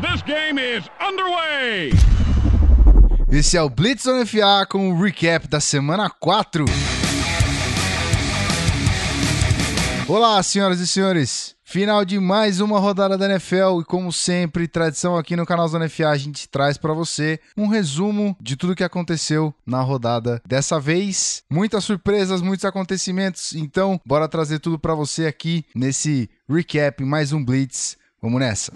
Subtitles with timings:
[0.00, 1.90] This game is underway!
[3.32, 6.66] Esse é o Blitz on FA com o recap da semana 4.
[10.06, 11.54] Olá, senhoras e senhores.
[11.64, 15.88] Final de mais uma rodada da NFL e como sempre, tradição aqui no canal Zona
[15.88, 20.42] FA, a gente traz para você um resumo de tudo que aconteceu na rodada.
[20.46, 27.02] Dessa vez, muitas surpresas, muitos acontecimentos, então bora trazer tudo para você aqui nesse recap,
[27.02, 27.96] mais um Blitz.
[28.20, 28.72] Vamos nessa.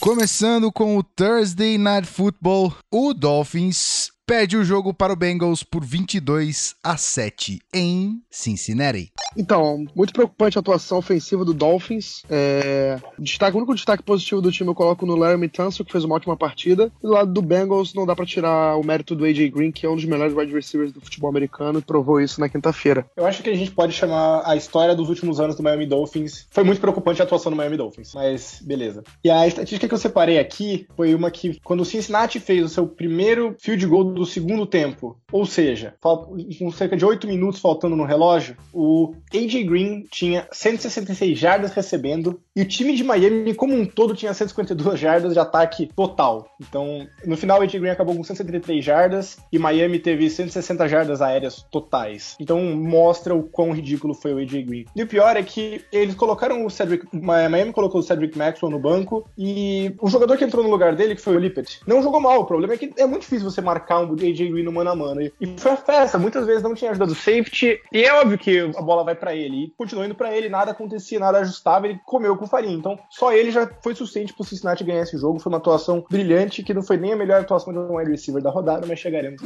[0.00, 5.84] Começando com o Thursday Night Football, o Dolphins perde o jogo para o Bengals por
[5.84, 9.10] 22 a 7 em Cincinnati.
[9.36, 12.22] Então, muito preocupante a atuação ofensiva do Dolphins.
[12.30, 12.96] É...
[13.18, 16.14] Destaque, o único destaque positivo do time eu coloco no Larry Tunsil, que fez uma
[16.14, 16.92] ótima partida.
[17.02, 19.84] E do lado do Bengals, não dá para tirar o mérito do AJ Green, que
[19.84, 23.04] é um dos melhores wide receivers do futebol americano e provou isso na quinta-feira.
[23.16, 26.46] Eu acho que a gente pode chamar a história dos últimos anos do Miami Dolphins.
[26.52, 29.02] Foi muito preocupante a atuação do Miami Dolphins, mas beleza.
[29.24, 32.68] E a estatística que eu separei aqui foi uma que, quando o Cincinnati fez o
[32.68, 37.96] seu primeiro field goal do segundo tempo, ou seja, com cerca de 8 minutos faltando
[37.96, 43.74] no relógio, o AJ Green tinha 166 jardas recebendo e o time de Miami, como
[43.74, 46.48] um todo, tinha 152 jardas de ataque total.
[46.60, 51.22] Então, no final, o AJ Green acabou com 173 jardas e Miami teve 160 jardas
[51.22, 52.36] aéreas totais.
[52.40, 54.84] Então, mostra o quão ridículo foi o AJ Green.
[54.94, 57.06] E o pior é que eles colocaram o Cedric.
[57.12, 61.14] Miami colocou o Cedric Maxwell no banco e o jogador que entrou no lugar dele,
[61.14, 62.40] que foi o Lippett, não jogou mal.
[62.40, 64.96] O problema é que é muito difícil você marcar um AJ Green no mano a
[64.96, 65.20] mano.
[65.22, 66.18] E foi a festa.
[66.18, 67.80] Muitas vezes não tinha ajuda do safety.
[67.92, 69.64] E é óbvio que a bola vai para ele.
[69.64, 71.86] E continuou indo para ele, nada acontecia, nada ajustava.
[71.86, 72.74] Ele comeu com farinha.
[72.74, 75.38] Então, só ele já foi suficiente pro Cincinnati ganhar esse jogo.
[75.38, 78.42] Foi uma atuação brilhante, que não foi nem a melhor atuação de um wide receiver
[78.42, 79.40] da rodada, mas chegaremos.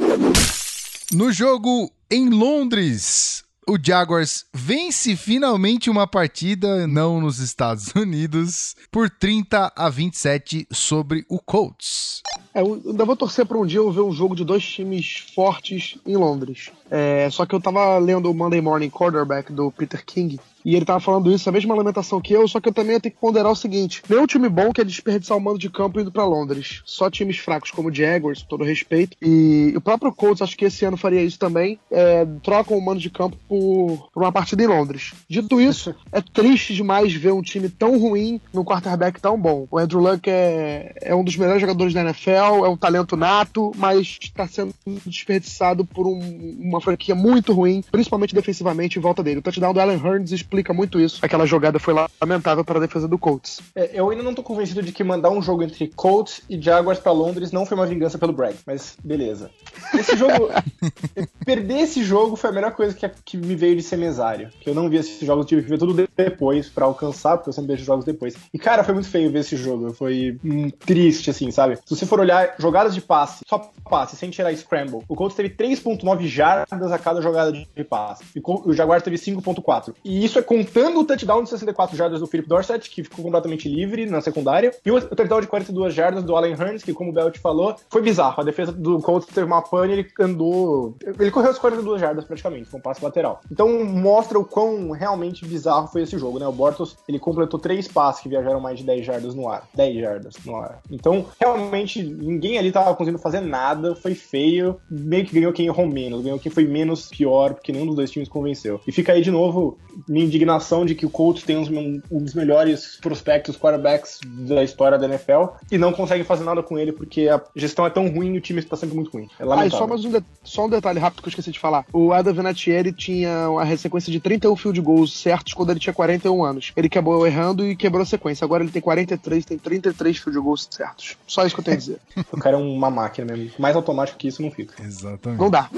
[1.13, 9.09] No jogo em Londres, o Jaguars vence finalmente uma partida, não nos Estados Unidos, por
[9.09, 12.21] 30 a 27 sobre o Colts.
[12.55, 15.25] É, eu ainda vou torcer para um dia eu ver um jogo de dois times
[15.35, 16.71] fortes em Londres.
[16.89, 20.83] É, só que eu tava lendo o Monday Morning Quarterback do Peter King e ele
[20.83, 23.51] tava falando isso, a mesma lamentação que eu, só que eu também tenho que ponderar
[23.51, 26.81] o seguinte: nenhum time bom quer desperdiçar o mando de campo indo para Londres.
[26.85, 29.15] Só times fracos como o Jaguars, com todo respeito.
[29.21, 32.99] E o próprio Colts, acho que esse ano faria isso também, é, trocam o mando
[32.99, 35.13] de campo por, por, uma partida em Londres.
[35.29, 39.67] Dito isso, é triste demais ver um time tão ruim num quarterback tão bom.
[39.69, 43.71] O Andrew Luck é, é um dos melhores jogadores da NFL, é um talento nato,
[43.75, 44.73] mas está sendo
[45.05, 49.39] desperdiçado por um, uma franquia muito ruim, principalmente defensivamente em volta dele.
[49.39, 51.19] O touchdown do Allen Hurns explica muito isso.
[51.23, 53.59] Aquela jogada foi lamentável para a defesa do Colts.
[53.75, 56.99] É, eu ainda não tô convencido de que mandar um jogo entre Colts e Jaguars
[56.99, 59.49] para Londres não foi uma vingança pelo Bragg, mas beleza.
[59.93, 60.49] Esse jogo.
[61.45, 64.49] perder esse jogo foi a melhor coisa que, que me veio de ser mesário.
[64.59, 67.53] Que eu não vi esses jogos, tive que ver tudo depois para alcançar, porque eu
[67.53, 68.35] sempre vejo jogos depois.
[68.53, 69.93] E cara, foi muito feio ver esse jogo.
[69.93, 71.77] Foi hum, triste, assim, sabe?
[71.77, 75.49] Se você for olhar jogadas de passe, só passe, sem tirar scramble, o Colts teve
[75.49, 78.23] 3,9 jardas a cada jogada de passe.
[78.35, 79.93] E o Jaguars teve 5,4.
[80.03, 83.69] E isso é contando o touchdown de 64 jardas do Philip Dorsett, que ficou completamente
[83.69, 87.13] livre na secundária, e o touchdown de 42 jardas do Allen Hurns, que, como o
[87.13, 88.41] Belt falou, foi bizarro.
[88.41, 90.95] A defesa do Colts teve uma pane ele andou.
[91.19, 93.41] Ele correu as 42 jardas praticamente, com um passe lateral.
[93.51, 96.47] Então mostra o quão realmente bizarro foi esse jogo, né?
[96.47, 99.67] O Bortles ele completou três passes que viajaram mais de 10 jardas no ar.
[99.73, 100.79] 10 jardas no ar.
[100.89, 104.79] Então, realmente, ninguém ali tava conseguindo fazer nada, foi feio.
[104.89, 108.11] Meio que ganhou quem errou menos, ganhou quem foi menos pior, porque nenhum dos dois
[108.11, 108.79] times convenceu.
[108.87, 109.77] E fica aí de novo
[110.07, 114.97] minha indignação de que o Colts tem um, um dos melhores prospectos quarterbacks da história
[114.97, 118.33] da NFL e não consegue fazer nada com ele porque a gestão é tão ruim
[118.33, 119.29] e o time está sempre muito ruim.
[119.39, 120.11] É ah, e só, mais um
[120.43, 121.85] só um detalhe rápido que eu esqueci de falar.
[121.93, 126.43] O Adam Vinatieri tinha uma sequência de 31 field goals certos quando ele tinha 41
[126.43, 126.71] anos.
[126.75, 128.43] Ele acabou errando e quebrou a sequência.
[128.45, 131.17] Agora ele tem 43, tem 33 field goals certos.
[131.27, 131.99] Só isso que eu tenho a dizer.
[132.31, 133.51] o cara é uma máquina mesmo.
[133.59, 134.81] Mais automático que isso não fica.
[134.83, 135.39] Exatamente.
[135.39, 135.69] Não dá.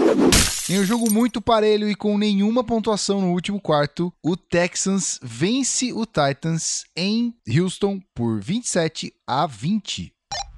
[0.69, 5.93] Em um jogo muito parelho e com nenhuma pontuação no último quarto, o Texans vence
[5.93, 10.16] o Titans em Houston por 27 a 20.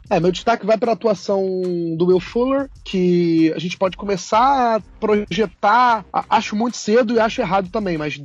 [0.09, 1.43] É, meu destaque vai para a atuação
[1.95, 7.41] do Will Fuller, que a gente pode começar a projetar, acho muito cedo e acho
[7.41, 8.19] errado também, mas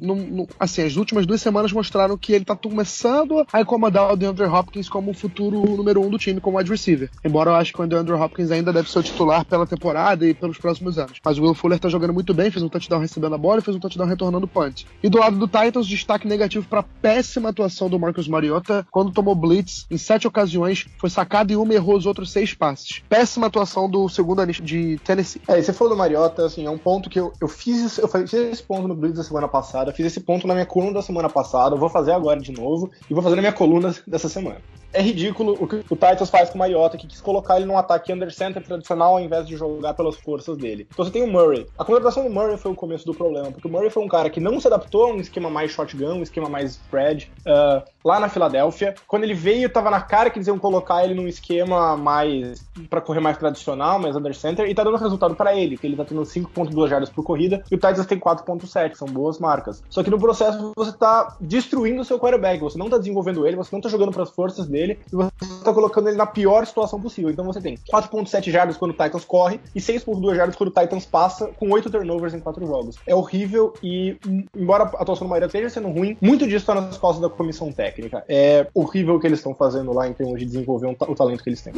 [0.59, 4.89] assim, as últimas duas semanas mostraram que ele está começando a incomodar o DeAndre Hopkins
[4.89, 7.11] como o futuro número um do time, como wide receiver.
[7.23, 10.33] Embora eu acho que o DeAndre Hopkins ainda deve ser o titular pela temporada e
[10.33, 11.19] pelos próximos anos.
[11.23, 13.63] Mas o Will Fuller está jogando muito bem, fez um touchdown recebendo a bola e
[13.63, 14.87] fez um touchdown retornando o punch.
[15.03, 19.35] E do lado do Titans, destaque negativo para péssima atuação do Marcus Mariota, quando tomou
[19.35, 23.03] blitz em sete ocasiões, foi sacado em uma errou os outros seis passes.
[23.09, 25.41] Péssima atuação do segundo anista de Tennessee.
[25.49, 28.33] É, você falou do Mariota, assim, é um ponto que eu, eu fiz, eu fiz
[28.33, 31.29] esse ponto no Blitz da semana passada, fiz esse ponto na minha coluna da semana
[31.29, 34.61] passada, vou fazer agora de novo e vou fazer na minha coluna dessa semana
[34.95, 37.77] é ridículo o que o Titans faz com o Mariota, que quis colocar ele num
[37.77, 40.87] ataque under center tradicional ao invés de jogar pelas forças dele.
[40.91, 41.67] Então você tem o Murray.
[41.79, 44.31] A contratação do Murray foi o começo do problema, porque o Murray foi um cara
[44.31, 48.21] que não se adaptou a um esquema mais shotgun, um esquema mais spread, uh, lá
[48.21, 48.95] na Filadélfia.
[49.07, 53.01] Quando ele veio, tava na cara que eles iam colocar ele num esquema mais para
[53.01, 56.05] correr mais tradicional, mais under center, e tá dando resultado para ele, que ele tá
[56.05, 59.83] tendo 5.2 jardas por corrida, e o Titans tem 4.7, são boas marcas.
[59.89, 63.57] Só que no processo você tá destruindo o seu quarterback, você não tá desenvolvendo ele,
[63.57, 65.31] você não tá jogando para as forças dele, dele e você
[65.65, 67.31] tá colocando ele na pior situação possível.
[67.31, 71.07] Então você tem 4.7 jardas quando o Titans corre e 6.2 jardas quando o Titans
[71.07, 72.97] passa com 8 turnovers em 4 jogos.
[73.07, 74.17] É horrível e,
[74.57, 77.73] embora a atuação do Maria esteja sendo ruim, muito disso está nas costas da comissão
[77.73, 78.25] técnica.
[78.29, 81.43] É horrível o que eles estão fazendo lá em termos de desenvolver um, o talento
[81.43, 81.73] que eles têm.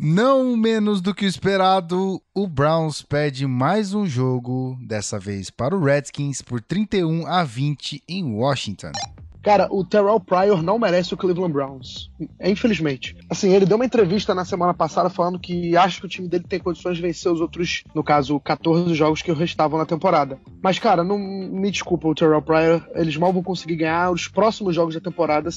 [0.00, 5.76] Não menos do que o esperado, o Browns pede mais um jogo, dessa vez para
[5.76, 8.92] o Redskins, por 31 a 20 em Washington.
[9.48, 12.10] Cara, o Terrell Pryor não merece o Cleveland Browns.
[12.38, 13.16] Infelizmente.
[13.30, 16.44] Assim, ele deu uma entrevista na semana passada falando que acha que o time dele
[16.46, 20.38] tem condições de vencer os outros, no caso, 14 jogos que restavam na temporada.
[20.62, 24.74] Mas, cara, não me desculpa o Terrell Pryor, eles mal vão conseguir ganhar os próximos
[24.74, 25.48] jogos da temporada.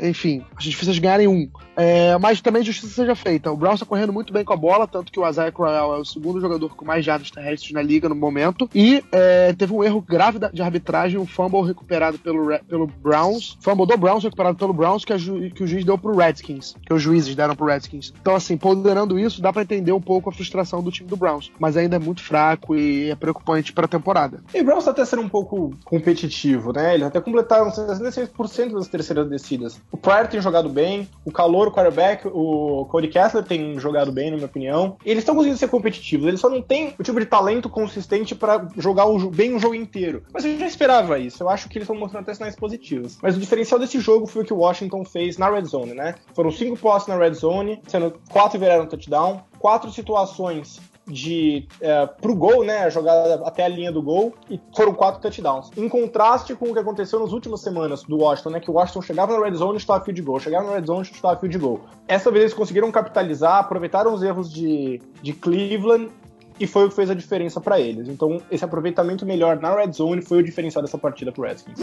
[0.00, 1.50] Enfim, acho difícil de ganharem um.
[1.76, 3.50] É, mas também justiça seja feita.
[3.50, 5.98] O Browns tá correndo muito bem com a bola, tanto que o Isaiah Crowell é
[5.98, 8.70] o segundo jogador com mais jardas terrestres na liga no momento.
[8.72, 13.58] E é, teve um erro grave de arbitragem, um fumble recuperado pelo, pelo Browns Browns,
[13.60, 15.14] fumble do Browns recuperado pelo Browns que,
[15.50, 18.12] que o juiz deu pro Redskins, que os juízes deram pro Redskins.
[18.20, 21.50] Então, assim, ponderando isso, dá para entender um pouco a frustração do time do Browns,
[21.58, 24.42] mas ainda é muito fraco e é preocupante para a temporada.
[24.54, 26.94] E o Browns tá até sendo um pouco competitivo, né?
[26.94, 29.80] Eles até completaram 66% das terceiras descidas.
[29.90, 34.30] O Pryor tem jogado bem, o Calor, o quarterback, o Cody Kessler tem jogado bem,
[34.30, 34.96] na minha opinião.
[35.04, 38.68] Eles estão conseguindo ser competitivos, eles só não têm o tipo de talento consistente para
[38.76, 40.22] jogar o, bem o jogo inteiro.
[40.32, 43.18] Mas eu já esperava isso, eu acho que eles estão mostrando até sinais positivos.
[43.22, 46.14] Mas o diferencial desse jogo foi o que o Washington fez na red zone, né?
[46.34, 50.80] Foram cinco postes na red zone, sendo quatro viraram touchdown, quatro situações
[51.10, 55.70] de é, pro gol, né, jogada até a linha do gol, e foram quatro touchdowns.
[55.76, 59.02] Em contraste com o que aconteceu nas últimas semanas do Washington, né, que o Washington
[59.02, 61.58] chegava na red zone e chutava field goal, chegava na red zone e chutava field
[61.58, 61.80] goal.
[62.06, 66.10] Essa vez eles conseguiram capitalizar, aproveitaram os erros de, de Cleveland
[66.58, 68.08] e foi o que fez a diferença para eles.
[68.08, 71.78] Então, esse aproveitamento melhor na red zone foi o diferencial dessa partida pro Redskins.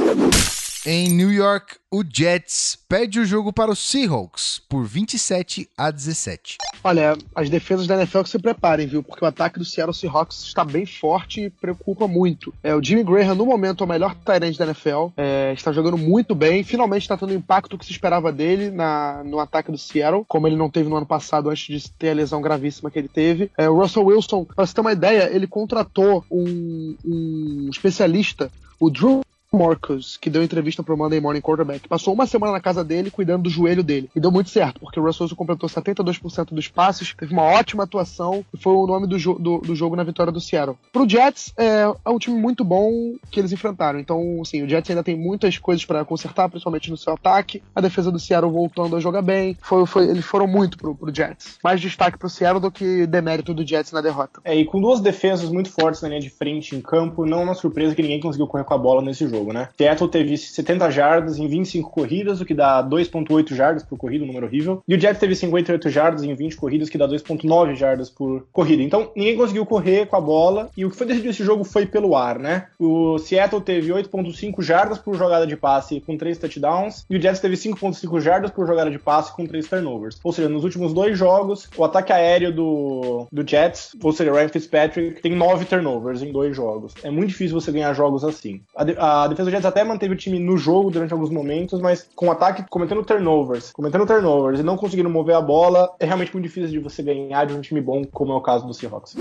[0.89, 6.55] Em New York, o Jets perde o jogo para os Seahawks por 27 a 17.
[6.81, 9.03] Olha, as defesas da NFL que se preparem, viu?
[9.03, 12.53] Porque o ataque do Seattle Seahawks está bem forte e preocupa muito.
[12.63, 15.07] É, o Jimmy Graham, no momento, é o melhor Tyrant da NFL.
[15.17, 16.63] É, está jogando muito bem.
[16.63, 20.47] Finalmente está tendo o impacto que se esperava dele na, no ataque do Seattle, como
[20.47, 23.51] ele não teve no ano passado, antes de ter a lesão gravíssima que ele teve.
[23.57, 28.49] É, o Russell Wilson, para você ter uma ideia, ele contratou um, um especialista,
[28.79, 32.83] o Drew Marcus, que deu entrevista pro Monday Morning Quarterback, passou uma semana na casa
[32.83, 34.09] dele cuidando do joelho dele.
[34.15, 38.43] E deu muito certo, porque o Russell completou 72% dos passes, teve uma ótima atuação
[38.53, 40.77] e foi o nome do, jo do, do, jogo na vitória do Seattle.
[40.91, 43.99] Pro Jets, é, é, um time muito bom que eles enfrentaram.
[43.99, 47.61] Então, assim, o Jets ainda tem muitas coisas para consertar, principalmente no seu ataque.
[47.73, 49.57] A defesa do Seattle voltando a jogar bem.
[49.61, 51.57] Foi, foi, eles foram muito pro, pro Jets.
[51.63, 54.41] Mais destaque pro Seattle do que demérito do Jets na derrota.
[54.43, 57.43] É, e com duas defesas muito fortes na linha de frente em campo, não é
[57.43, 59.69] uma surpresa que ninguém conseguiu correr com a bola nesse jogo jogo, né?
[59.77, 64.27] Seattle teve 70 jardas em 25 corridas, o que dá 2.8 jardas por corrida, um
[64.27, 64.83] número horrível.
[64.87, 68.81] E o Jets teve 58 jardas em 20 corridas, que dá 2.9 jardas por corrida.
[68.81, 71.85] Então, ninguém conseguiu correr com a bola, e o que foi decidido esse jogo foi
[71.85, 72.67] pelo ar, né?
[72.79, 77.39] O Seattle teve 8.5 jardas por jogada de passe com 3 touchdowns, e o Jets
[77.39, 80.19] teve 5.5 jardas por jogada de passe com 3 turnovers.
[80.23, 84.49] Ou seja, nos últimos dois jogos, o ataque aéreo do, do Jets, ou seja, Ryan
[84.49, 86.93] Fitzpatrick, tem 9 turnovers em dois jogos.
[87.03, 88.61] É muito difícil você ganhar jogos assim.
[88.75, 92.07] A, a defesa do Jets até manteve o time no jogo durante alguns momentos, mas
[92.15, 96.33] com o ataque cometendo turnovers, cometendo turnovers e não conseguindo mover a bola, é realmente
[96.33, 99.15] muito difícil de você ganhar de um time bom, como é o caso do Seahawks.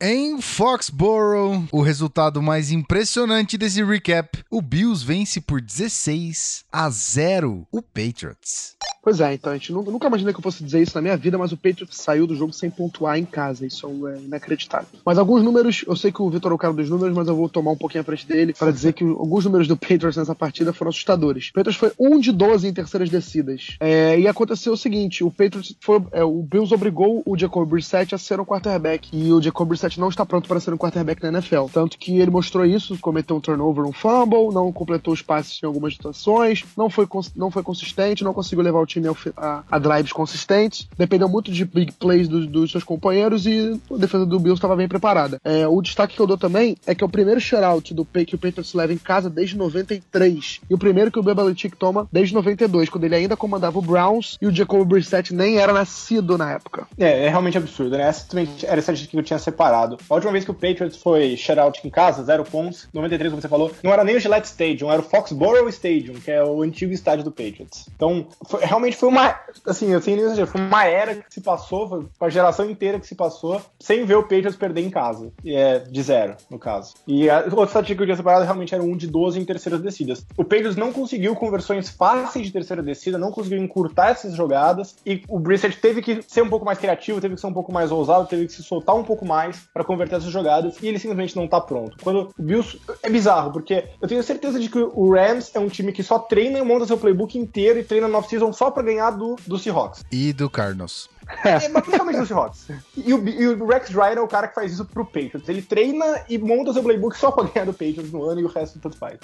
[0.00, 7.66] Em Foxborough, o resultado mais impressionante desse recap, o Bills vence por 16 a 0
[7.72, 8.76] o Patriots.
[9.08, 11.16] Pois é, então a gente nunca, nunca imaginei que eu fosse dizer isso na minha
[11.16, 13.64] vida, mas o Patriots saiu do jogo sem pontuar em casa.
[13.64, 14.86] Isso é inacreditável.
[15.02, 17.34] Mas alguns números, eu sei que o Vitor é o cara dos números, mas eu
[17.34, 20.34] vou tomar um pouquinho à frente dele para dizer que alguns números do Patriots nessa
[20.34, 21.48] partida foram assustadores.
[21.48, 23.78] O Patriots foi 1 de 12 em terceiras descidas.
[23.80, 26.04] É, e aconteceu o seguinte: o Patriots foi.
[26.12, 29.08] É, o Bills obrigou o Jacob Brissett a ser um quarterback.
[29.10, 31.64] E o Jacob Brissett não está pronto para ser um quarterback na NFL.
[31.72, 35.66] Tanto que ele mostrou isso, cometeu um turnover, um fumble, não completou os passes em
[35.66, 39.78] algumas situações, não foi, não foi consistente, não conseguiu levar o time time a, a
[39.78, 44.38] drives consistentes, dependeu muito de big plays dos, dos seus companheiros e a defesa do
[44.38, 45.40] Bills estava bem preparada.
[45.44, 48.34] É, o destaque que eu dou também é que é o primeiro shutout do que
[48.34, 52.34] o Patriots leva em casa desde 93 e o primeiro que o Belichick toma desde
[52.34, 56.52] 92, quando ele ainda comandava o Browns e o Jacoby Brissett nem era nascido na
[56.52, 56.86] época.
[56.98, 58.08] É, é realmente absurdo, né?
[58.08, 59.98] Essa também era a estatística que eu tinha separado.
[60.08, 63.48] A última vez que o Patriots foi shutout em casa, zero pontos, 93, como você
[63.48, 66.92] falou, não era nem o Gillette Stadium, era o Foxborough Stadium, que é o antigo
[66.92, 67.88] estádio do Patriots.
[67.94, 71.88] Então, foi, realmente foi uma, assim, eu tenho nem foi uma era que se passou,
[71.88, 75.32] foi uma geração inteira que se passou sem ver o Patriots perder em casa.
[75.44, 76.94] E é de zero, no caso.
[77.06, 79.80] E a outra estatística que eu tinha separado realmente era um de 12 em terceiras
[79.80, 80.24] descidas.
[80.36, 85.22] O Patriots não conseguiu conversões fáceis de terceira descida, não conseguiu encurtar essas jogadas, e
[85.28, 87.90] o Brissett teve que ser um pouco mais criativo, teve que ser um pouco mais
[87.90, 91.36] ousado, teve que se soltar um pouco mais para converter essas jogadas, e ele simplesmente
[91.36, 91.96] não tá pronto.
[92.02, 92.78] Quando o Bills.
[93.02, 96.18] É bizarro, porque eu tenho certeza de que o Rams é um time que só
[96.18, 99.58] treina e monta seu playbook inteiro e treina no off-season só pra ganhar do, do
[99.58, 100.04] Seahawks.
[100.10, 101.08] E do Cardinals.
[101.44, 102.68] É, mas principalmente do Seahawks.
[102.96, 105.48] E o, e o Rex Ryan é o cara que faz isso pro Patriots.
[105.48, 108.48] Ele treina e monta seu playbook só pra ganhar do Patriots no ano e o
[108.48, 109.18] resto tanto faz.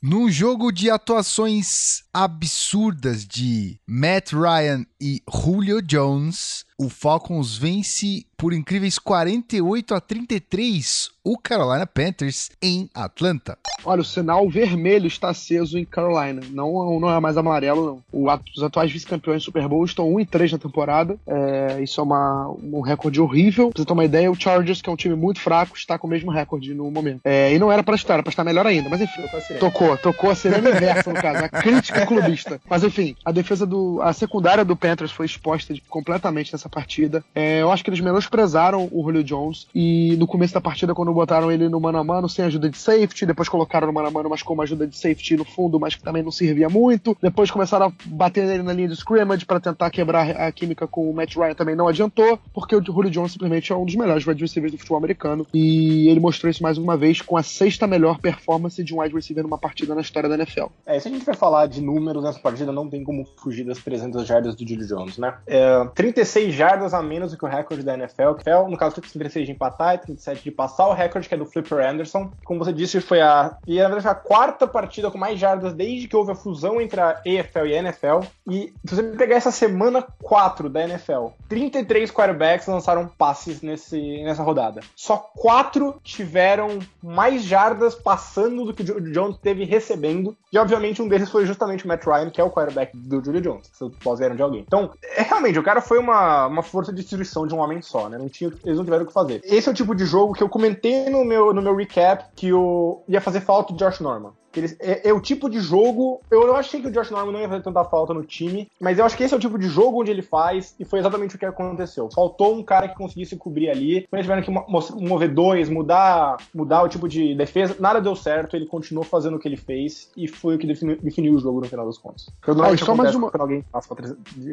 [0.00, 8.52] Num jogo de atuações absurdas de Matt Ryan e Julio Jones, o Falcons vence por
[8.52, 13.58] incríveis 48 a 33 o Carolina Panthers em Atlanta.
[13.84, 16.40] Olha, o sinal vermelho está aceso em Carolina.
[16.50, 18.02] Não, não é mais amarelo, não.
[18.10, 21.18] O, os atuais vice-campeões do Super Bowl estão 1 e 3 na temporada.
[21.26, 23.68] É, isso é uma, um recorde horrível.
[23.70, 26.06] Pra você ter uma ideia, o Chargers, que é um time muito fraco, está com
[26.06, 27.20] o mesmo recorde no momento.
[27.24, 28.88] É, e não era para estar, era para estar melhor ainda.
[28.88, 29.22] Mas enfim,
[29.60, 31.44] tocou, tocou a sirene inversa, no caso.
[31.44, 32.58] A crítica clubista.
[32.70, 34.00] Mas enfim, a defesa do.
[34.00, 37.24] A secundária do Panthers foi exposta completamente nessa partida.
[37.34, 39.66] É, eu acho que eles menosprezaram o Julio Jones.
[39.74, 42.78] E no começo da partida, quando botaram ele no mano a mano, sem ajuda de
[42.78, 45.78] safety, depois colocaram no mano a mano, mas com uma ajuda de safety no fundo,
[45.78, 47.16] mas que também não servia muito.
[47.20, 51.10] Depois começaram a bater nele na linha de scrimmage para tentar quebrar a química com
[51.10, 54.26] o Matt Ryan, também não adiantou, porque o Julio Jones simplesmente é um dos melhores
[54.26, 55.46] wide receivers do futebol americano.
[55.52, 59.14] E ele mostrou isso mais uma vez com a sexta melhor performance de um wide
[59.14, 60.66] receiver numa partida na história da NFL.
[60.86, 63.78] É, se a gente vai falar de números nessa partida, não tem como fugir das
[63.78, 65.34] 300 jardas do Julio Jones, né?
[65.46, 69.00] É, 36 jardas a menos do que o recorde da NFL, que é, no caso,
[69.00, 72.30] 36 de empatar e 37 de passar o recorde, que é do Flipper Anderson.
[72.44, 73.56] Como você disse, foi a.
[73.66, 76.80] E na verdade foi a quarta partida com mais jardas desde que houve a fusão
[76.80, 78.20] entre a EFL e a NFL.
[78.46, 84.42] E se você pegar essa semana 4 da NFL, 33 quarterbacks lançaram passes nesse, nessa
[84.42, 84.80] rodada.
[84.96, 90.36] Só quatro tiveram mais jardas passando do que o Jones teve recebendo.
[90.52, 93.40] E obviamente um deles foi justamente o Matt Ryan, que é o quarterback do Julio
[93.40, 93.84] Jones, se
[94.16, 94.64] vieram de alguém.
[94.66, 98.08] Então, é, realmente, o cara foi uma, uma força de destruição de um homem só,
[98.08, 98.18] né?
[98.18, 99.40] Não tinha, eles não tiveram o que fazer.
[99.44, 102.52] Esse é o tipo de jogo que eu comentei no meu, no meu recap que
[102.52, 104.32] o, ia fazer falta o Josh Norman.
[104.58, 106.20] Eles, é, é, o tipo de jogo.
[106.30, 108.98] Eu não achei que o Josh Norman não ia fazer tanta falta no time, mas
[108.98, 111.36] eu acho que esse é o tipo de jogo onde ele faz, e foi exatamente
[111.36, 112.08] o que aconteceu.
[112.14, 114.06] Faltou um cara que conseguisse cobrir ali.
[114.08, 118.56] Quando eles tiveram que mover dois, mudar, mudar o tipo de defesa, nada deu certo.
[118.56, 121.60] Ele continuou fazendo o que ele fez, e foi o que definiu, definiu o jogo
[121.60, 122.28] no final dos contos.
[122.42, 123.30] Ah, só mais uma...
[123.30, 123.88] quando alguém passa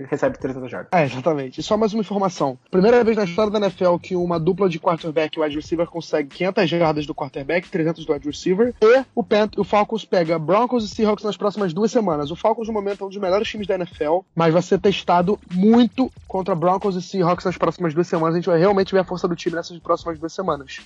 [0.09, 0.89] recebe 300 jardas.
[0.91, 1.59] É, exatamente.
[1.59, 2.57] E só mais uma informação.
[2.69, 6.29] Primeira vez na história da NFL que uma dupla de quarterback e wide receiver consegue
[6.29, 10.83] 500 jardas do quarterback, 300 do wide receiver, e o, Pant o Falcons pega Broncos
[10.83, 12.31] e Seahawks nas próximas duas semanas.
[12.31, 15.39] O Falcons, no momento, é um dos melhores times da NFL, mas vai ser testado
[15.53, 18.35] muito contra Broncos e Seahawks nas próximas duas semanas.
[18.35, 20.81] A gente vai realmente ver a força do time nessas próximas duas semanas.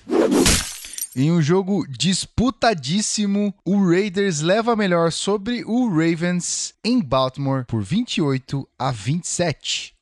[1.16, 8.68] Em um jogo disputadíssimo, o Raiders leva melhor sobre o Ravens em Baltimore por 28
[8.78, 9.99] a 27.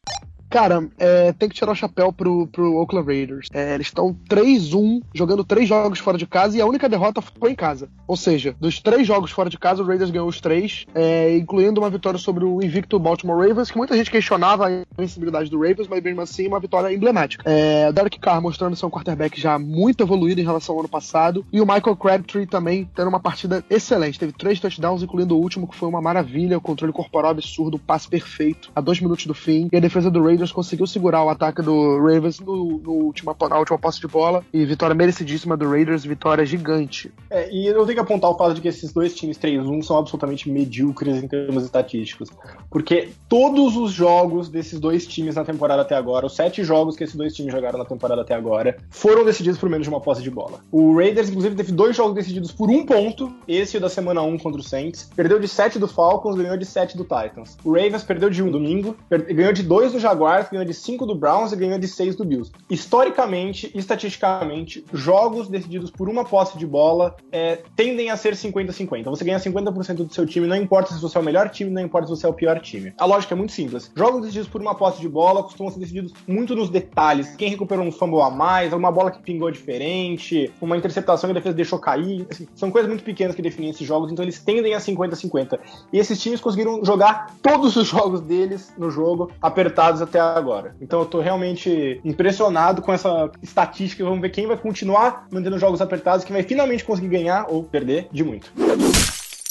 [0.51, 3.49] Cara, é, tem que tirar o chapéu pro, pro Oakland Raiders.
[3.53, 7.53] É, eles estão 3-1, jogando três jogos fora de casa e a única derrota foi
[7.53, 7.89] em casa.
[8.07, 11.81] Ou seja, dos três jogos fora de casa, o Raiders ganhou os três, é, incluindo
[11.81, 15.89] uma vitória sobre o invicto Baltimore Ravens, que muita gente questionava a invencibilidade do Ravens,
[15.89, 17.43] mas mesmo assim uma vitória emblemática.
[17.49, 21.45] É, Derek Carr mostrando ser um quarterback já muito evoluído em relação ao ano passado,
[21.53, 24.19] e o Michael Crabtree também tendo uma partida excelente.
[24.19, 27.81] Teve três touchdowns, incluindo o último, que foi uma maravilha, o controle corporal absurdo, o
[27.81, 31.25] passe perfeito, a dois minutos do fim, e a defesa do Raiders Raiders conseguiu segurar
[31.25, 34.45] o ataque do Ravens no, no última, na última posse de bola.
[34.53, 37.13] E vitória merecidíssima do Raiders, vitória gigante.
[37.29, 39.99] É, e eu tenho que apontar o fato de que esses dois times 3-1 são
[39.99, 42.31] absolutamente medíocres em termos estatísticos.
[42.71, 47.03] Porque todos os jogos desses dois times na temporada até agora, os sete jogos que
[47.03, 50.23] esses dois times jogaram na temporada até agora, foram decididos por menos de uma posse
[50.23, 50.61] de bola.
[50.71, 54.61] O Raiders, inclusive, teve dois jogos decididos por um ponto, esse da semana 1 contra
[54.61, 55.11] o Saints.
[55.17, 57.57] Perdeu de 7 do Falcons, ganhou de 7 do Titans.
[57.65, 61.07] O Ravens perdeu de 1 domingo, ganhou de 2 do Jaguars Jaguars, ganhou de 5
[61.07, 62.53] do Browns e ganhou de 6 do Bills.
[62.69, 69.05] Historicamente, estatisticamente, jogos decididos por uma posse de bola é, tendem a ser 50-50.
[69.05, 71.83] Você ganha 50% do seu time, não importa se você é o melhor time, não
[71.83, 72.93] importa se você é o pior time.
[72.99, 73.91] A lógica é muito simples.
[73.97, 77.35] Jogos decididos por uma posse de bola costumam ser decididos muito nos detalhes.
[77.37, 81.41] Quem recuperou um fumble a mais, uma bola que pingou diferente, uma interceptação que a
[81.41, 82.27] defesa deixou cair.
[82.31, 85.59] Assim, são coisas muito pequenas que definem esses jogos, então eles tendem a 50-50.
[85.93, 90.77] E esses times conseguiram jogar todos os jogos deles no jogo apertados até agora.
[90.81, 94.05] Então eu tô realmente impressionado com essa estatística.
[94.05, 98.09] Vamos ver quem vai continuar mantendo jogos apertados, quem vai finalmente conseguir ganhar ou perder
[98.13, 98.53] de muito.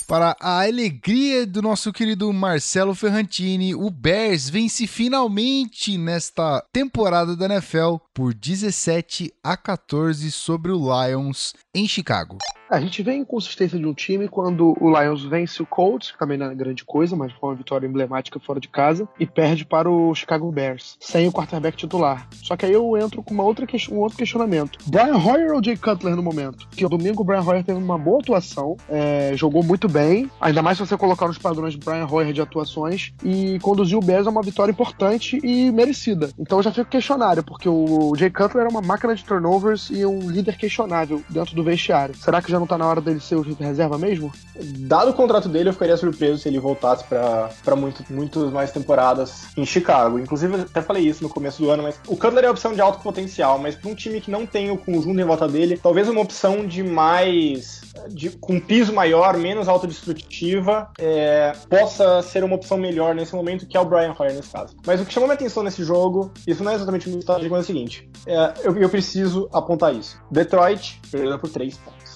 [0.08, 7.46] Para a alegria do nosso querido Marcelo Ferrantini, o Bears vence finalmente nesta temporada da
[7.46, 12.40] NFL por 17 a 14 sobre o Lions em Chicago.
[12.70, 16.20] A gente vê a inconsistência de um time quando o Lions vence o Colts, que
[16.20, 19.64] também não é grande coisa, mas foi uma vitória emblemática fora de casa, e perde
[19.64, 22.28] para o Chicago Bears, sem o quarterback titular.
[22.44, 24.80] Só que aí eu entro com uma outra um outro questionamento.
[24.88, 26.68] Brian Hoyer ou Jay Cutler no momento?
[26.70, 30.78] Que domingo o Brian Hoyer teve uma boa atuação, é, jogou muito bem, ainda mais
[30.78, 34.30] se você colocar nos padrões de Brian Hoyer de atuações, e conduziu o Bears a
[34.30, 36.32] uma vitória importante e merecida.
[36.38, 40.06] Então eu já fico questionário, porque o Jay Cutler era uma máquina de turnovers e
[40.06, 42.16] um líder questionável dentro do vestiário.
[42.16, 44.32] Será que já não tá na hora dele ser o reserva mesmo?
[44.56, 49.48] Dado o contrato dele, eu ficaria surpreso se ele voltasse para muito, muito mais temporadas
[49.56, 50.20] em Chicago.
[50.20, 52.82] Inclusive, eu até falei isso no começo do ano, mas o Cutler é opção de
[52.82, 56.08] alto potencial, mas para um time que não tem o conjunto em volta dele, talvez
[56.08, 57.82] uma opção de mais.
[58.10, 63.76] De, com piso maior, menos autodestrutiva, é, possa ser uma opção melhor nesse momento, que
[63.76, 64.76] é o Brian Hoyer nesse caso.
[64.86, 67.60] Mas o que chamou minha atenção nesse jogo, isso não é exatamente uma história, mas
[67.60, 70.22] é o seguinte: é, eu, eu preciso apontar isso.
[70.32, 72.07] Detroit perdeu por 3 pontos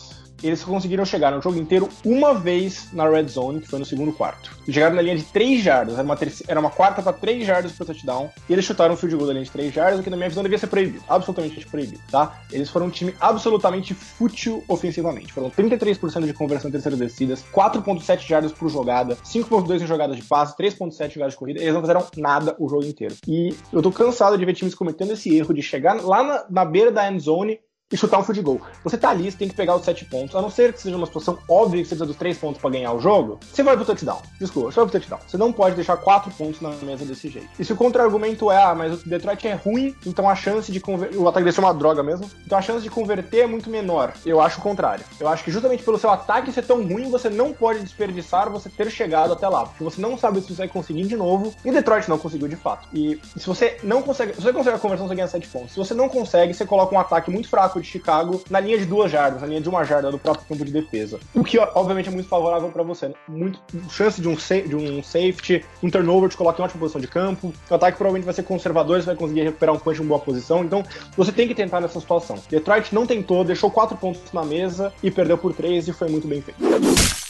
[0.44, 4.12] eles conseguiram chegar no jogo inteiro uma vez na red zone, que foi no segundo
[4.14, 4.52] quarto.
[4.70, 6.18] Chegaram na linha de 3 jardas, era uma,
[6.48, 9.34] era uma quarta para 3 jardas pro touchdown, e eles chutaram um field goal da
[9.34, 12.42] linha de 3 jardas, o que na minha visão devia ser proibido, absolutamente proibido, tá?
[12.52, 15.34] Eles foram um time absolutamente fútil ofensivamente.
[15.34, 20.24] Foram 33% de conversão em terceiras descidas, 4.7 jardas por jogada, 5.2 em jogadas de
[20.24, 23.16] passe, 3.7 jogadas de corrida, eles não fizeram nada o jogo inteiro.
[23.28, 26.66] E eu tô cansado de ver times cometendo esse erro de chegar lá na, na
[26.66, 27.60] beira da end zone
[27.92, 28.62] e chutar um goal.
[28.84, 30.96] Você tá ali, você tem que pegar os sete pontos, a não ser que seja
[30.96, 33.76] uma situação óbvia que você precisa dos três pontos para ganhar o jogo, você vai
[33.76, 34.22] pro touchdown.
[34.40, 35.20] Desculpa, você vai pro touchdown.
[35.28, 37.50] Você não pode deixar quatro pontos na mesa desse jeito.
[37.60, 40.80] E se o contra-argumento é, ah, mas o Detroit é ruim, então a chance de
[40.80, 41.18] converter.
[41.18, 44.14] O ataque desse é uma droga mesmo, então a chance de converter é muito menor.
[44.26, 45.04] Eu acho o contrário.
[45.20, 48.70] Eu acho que justamente pelo seu ataque ser tão ruim, você não pode desperdiçar você
[48.70, 51.72] ter chegado até lá, porque você não sabe se você vai conseguir de novo, e
[51.72, 52.88] Detroit não conseguiu de fato.
[52.94, 54.34] E se você não consegue.
[54.34, 55.72] Se você consegue a conversão, você ganha sete pontos.
[55.72, 58.86] Se você não consegue, você coloca um ataque muito fraco de Chicago na linha de
[58.86, 61.20] duas jardas, na linha de uma jarda do próprio campo de defesa.
[61.34, 63.08] O que, obviamente, é muito favorável para você.
[63.08, 63.14] Né?
[63.28, 67.08] Muito chance de um, de um safety, um turnover te coloca em ótima posição de
[67.08, 67.54] campo.
[67.70, 70.64] O ataque provavelmente vai ser conservador, você vai conseguir recuperar um punch em boa posição.
[70.64, 70.84] Então,
[71.16, 72.38] você tem que tentar nessa situação.
[72.50, 76.28] Detroit não tentou, deixou quatro pontos na mesa e perdeu por três e foi muito
[76.28, 77.21] bem feito.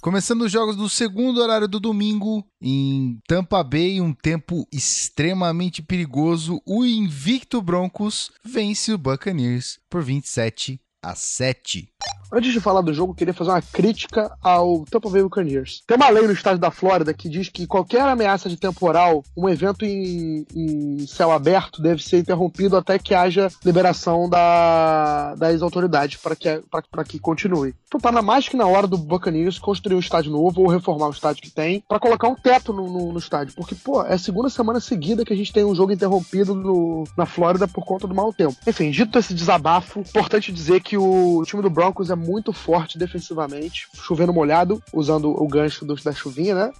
[0.00, 6.62] Começando os jogos do segundo horário do domingo, em Tampa Bay, um tempo extremamente perigoso,
[6.64, 11.88] o invicto Broncos vence o Buccaneers por 27 a 7.
[12.30, 15.82] Antes de falar do jogo, queria fazer uma crítica ao Tampa Bay Buccaneers.
[15.86, 19.48] Tem uma lei no estado da Flórida que diz que qualquer ameaça de temporal, um
[19.48, 26.18] evento em, em céu aberto, deve ser interrompido até que haja liberação da, das autoridades
[26.18, 26.62] para que,
[27.08, 27.74] que continue.
[27.86, 31.08] Então tá na mais que na hora do Buccaneers construir um estádio novo ou reformar
[31.08, 33.54] o estádio que tem para colocar um teto no, no, no, estádio.
[33.54, 37.04] Porque, pô, é a segunda semana seguida que a gente tem um jogo interrompido no,
[37.16, 38.56] na Flórida por conta do mau tempo.
[38.66, 43.88] Enfim, dito esse desabafo, importante dizer que o time do Broncos é muito forte defensivamente,
[43.94, 46.72] chovendo molhado, usando o gancho do, da chuvinha, né?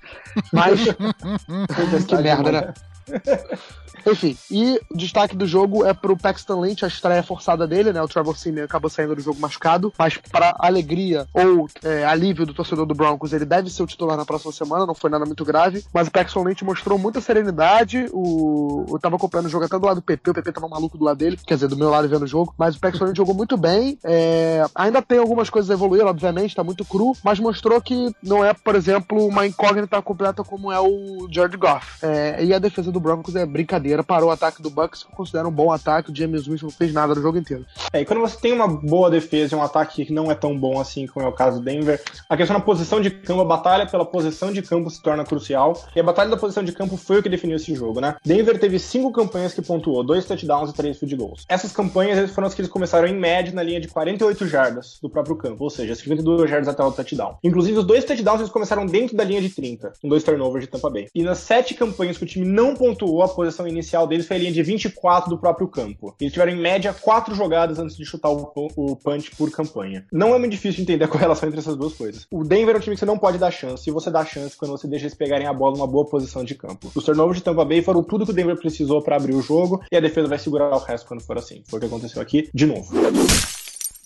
[0.53, 0.81] Mas.
[2.07, 2.75] que merda, né?
[4.07, 8.03] Enfim, e o destaque do jogo é pro Paxton Lynch, a estreia forçada dele, né?
[8.03, 12.55] O Trevor Simeon acabou saindo do jogo machucado, mas para alegria ou é, alívio do
[12.55, 15.45] torcedor do Broncos, ele deve ser o titular na próxima semana, não foi nada muito
[15.45, 18.87] grave, mas o Paxton Lynch mostrou muita serenidade, o...
[18.89, 21.05] eu tava acompanhando o jogo até do lado do PP, o PP tava maluco do
[21.05, 23.35] lado dele, quer dizer, do meu lado vendo o jogo, mas o Paxton Lynch jogou
[23.35, 24.65] muito bem, é...
[24.75, 28.55] ainda tem algumas coisas a evoluir, obviamente, tá muito cru, mas mostrou que não é,
[28.55, 31.99] por exemplo, uma incógnita completa como é o George Goff.
[32.03, 32.45] É...
[32.45, 35.49] E a defesa do Broncos é brincadeira parou o ataque do Bucks, que eu considero
[35.49, 36.11] um bom ataque.
[36.11, 37.65] O James Winston não fez nada no jogo inteiro.
[37.93, 40.59] É, e quando você tem uma boa defesa e um ataque que não é tão
[40.59, 43.45] bom assim, como é o caso do Denver, a questão da posição de campo, a
[43.45, 45.81] batalha pela posição de campo se torna crucial.
[45.95, 48.17] E a batalha da posição de campo foi o que definiu esse jogo, né?
[48.25, 51.45] Denver teve cinco campanhas que pontuou, dois touchdowns e três field goals.
[51.49, 55.09] Essas campanhas foram as que eles começaram em média na linha de 48 jardas do
[55.09, 57.37] próprio campo, ou seja, 52 jardas até o touchdown.
[57.43, 60.71] Inclusive, os dois touchdowns eles começaram dentro da linha de 30, com dois turnovers de
[60.71, 61.09] Tampa Bay.
[61.15, 64.37] E nas sete campanhas que o time não pontuou pontuou a posição inicial deles foi
[64.37, 66.15] a linha de 24 do próprio campo.
[66.21, 70.07] Eles tiveram em média quatro jogadas antes de chutar o, punch por campanha.
[70.11, 72.27] Não é muito difícil de entender a correlação entre essas duas coisas.
[72.31, 74.57] O Denver é um time que você não pode dar chance, e você dá chance
[74.57, 76.91] quando você deixa eles pegarem a bola numa boa posição de campo.
[76.95, 79.83] Os turnovers de Tampa Bay foram tudo que o Denver precisou para abrir o jogo,
[79.91, 81.63] e a defesa vai segurar o resto quando for assim.
[81.67, 82.93] Foi o que aconteceu aqui, de novo.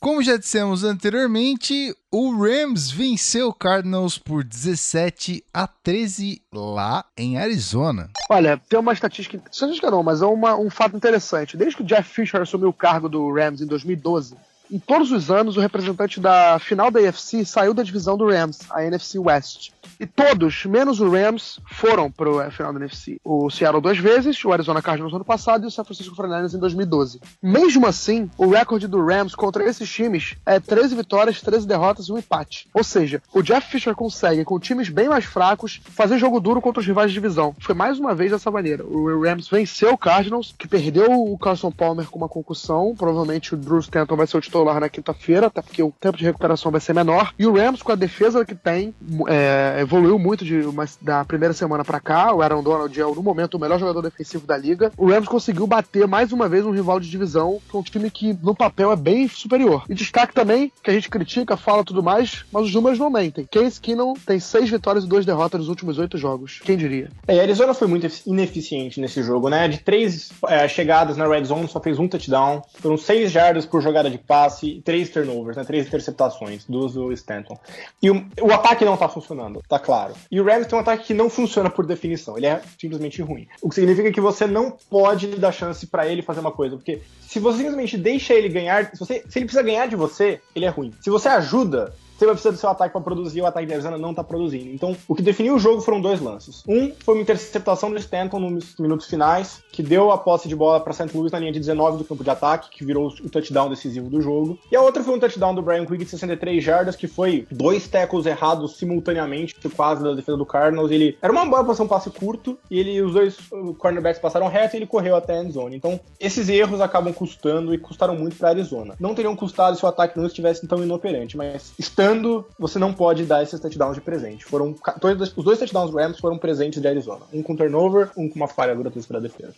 [0.02, 7.38] Como já dissemos anteriormente, o Rams venceu o Cardinals por 17 a 13 lá em
[7.38, 8.10] Arizona.
[8.28, 11.56] Olha, tem uma estatística, estatística não, mas é uma, um fato interessante.
[11.56, 14.34] Desde que o Jeff Fisher assumiu o cargo do Rams em 2012,
[14.72, 18.60] em todos os anos o representante da final da AFC saiu da divisão do Rams,
[18.70, 19.70] a NFC West.
[20.00, 23.20] E todos, menos o Rams, foram para a final da NFC.
[23.22, 26.54] O Seattle duas vezes, o Arizona Cardinals no ano passado e o San Francisco 49ers
[26.54, 27.20] em 2012.
[27.42, 32.12] Mesmo assim, o recorde do Rams contra esses times é 13 vitórias, 13 derrotas e
[32.12, 32.66] um empate.
[32.72, 36.80] Ou seja, o Jeff Fisher consegue, com times bem mais fracos, fazer jogo duro contra
[36.80, 37.54] os rivais de divisão.
[37.60, 38.84] Foi mais uma vez dessa maneira.
[38.84, 42.94] O Rams venceu o Cardinals, que perdeu o Carson Palmer com uma concussão.
[42.96, 46.24] Provavelmente o Drew Stanton vai ser o titular na quinta-feira, até porque o tempo de
[46.24, 47.32] recuperação vai ser menor.
[47.38, 48.94] E o Rams, com a defesa que tem,
[49.28, 52.34] é, evoluiu muito de uma, da primeira semana para cá.
[52.34, 54.92] O Aaron Donald é, no momento, o melhor jogador defensivo da liga.
[54.96, 58.36] O Rams conseguiu bater mais uma vez um rival de divisão, com um time que,
[58.42, 59.84] no papel, é bem superior.
[59.88, 63.46] E destaque também, que a gente critica, fala tudo mais, mas os números não mentem.
[63.50, 66.60] Case Keenum tem seis vitórias e duas derrotas nos últimos oito jogos.
[66.64, 67.10] Quem diria?
[67.26, 69.68] É, a Arizona foi muito ineficiente nesse jogo, né?
[69.68, 72.62] De três é, chegadas na red zone, só fez um touchdown.
[72.80, 75.64] Foram seis jardas por jogada de passe e três turnovers, né?
[75.64, 77.58] Três interceptações, duas do Stanton.
[78.02, 80.14] E o, o ataque não tá funcionando, tá claro.
[80.30, 83.46] E o Rams tem um ataque que não funciona por definição, ele é simplesmente ruim.
[83.60, 87.00] O que significa que você não pode dar chance para ele fazer uma coisa, porque
[87.20, 90.64] se você simplesmente deixa ele ganhar, se, você, se ele precisa ganhar de você, ele
[90.64, 90.92] é ruim.
[91.00, 93.98] Se você ajuda, você vai precisar do seu ataque para produzir, o ataque de Arizona
[93.98, 94.70] não tá produzindo.
[94.70, 96.62] Então, o que definiu o jogo foram dois lances.
[96.68, 100.80] Um foi uma interceptação do Stanton nos minutos finais, que deu a posse de bola
[100.80, 101.10] para St.
[101.14, 104.20] Louis na linha de 19 do campo de ataque, que virou o touchdown decisivo do
[104.20, 104.58] jogo.
[104.70, 107.88] E a outra foi um touchdown do Brian Quick de 63 jardas, que foi dois
[107.88, 110.90] tackles errados simultaneamente, quase da defesa do Cardinals.
[110.90, 113.36] Ele era uma boa posição passe curto, e ele os dois
[113.78, 115.76] cornerbacks passaram reto e ele correu até a end zone.
[115.76, 118.94] Então, esses erros acabam custando e custaram muito para Arizona.
[118.98, 122.11] Não teriam custado se o ataque não estivesse tão inoperante, mas estando
[122.58, 124.44] você não pode dar esses touchdowns de presente.
[124.44, 127.24] Foram todos, os dois touchdowns do Rams foram presentes de Arizona.
[127.32, 129.54] Um com turnover, um com uma falha gratuita para a defesa.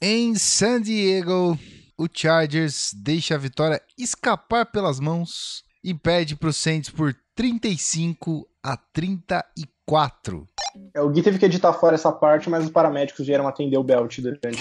[0.00, 1.58] Em San Diego,
[1.96, 8.46] o Chargers deixa a vitória escapar pelas mãos e perde para o Saints por 35
[8.62, 10.46] a 34.
[10.92, 13.84] É, o Gui teve que editar fora essa parte, mas os paramédicos vieram atender o
[13.84, 14.42] Belt durante.